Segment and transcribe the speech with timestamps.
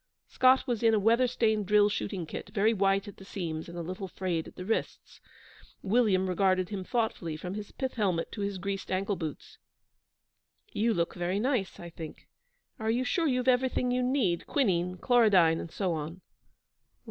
[0.27, 3.77] Scott was in a weather stained drill shooting kit, very white at the seams and
[3.77, 5.21] a little frayed at the wrists.
[5.83, 9.59] William regarded him thoughtfully, from his pith helmet to his greased ankle boots.
[10.73, 12.27] 'You look very nice, I think.
[12.79, 16.21] Are you sure you've everything you'll need quinine, chlorodyne, and so on?'